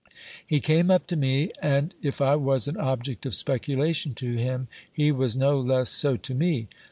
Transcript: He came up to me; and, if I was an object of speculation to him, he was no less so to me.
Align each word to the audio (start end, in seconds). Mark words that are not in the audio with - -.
He 0.47 0.59
came 0.59 0.89
up 0.89 1.05
to 1.05 1.15
me; 1.15 1.51
and, 1.61 1.93
if 2.01 2.21
I 2.21 2.35
was 2.35 2.67
an 2.67 2.75
object 2.75 3.23
of 3.27 3.35
speculation 3.35 4.15
to 4.15 4.33
him, 4.33 4.67
he 4.91 5.11
was 5.11 5.37
no 5.37 5.59
less 5.59 5.89
so 5.89 6.17
to 6.17 6.33
me. 6.33 6.69